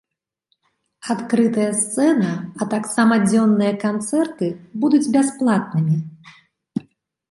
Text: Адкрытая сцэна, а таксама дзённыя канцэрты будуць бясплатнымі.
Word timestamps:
Адкрытая 1.13 1.67
сцэна, 1.81 2.33
а 2.61 2.69
таксама 2.73 3.13
дзённыя 3.27 3.73
канцэрты 3.87 4.53
будуць 4.85 5.07
бясплатнымі. 5.21 6.05